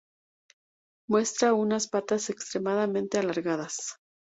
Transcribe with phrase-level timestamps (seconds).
[1.07, 3.97] Muestra unas patas extremadamente alargadas.